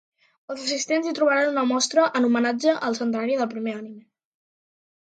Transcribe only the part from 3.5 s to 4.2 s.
primer anime.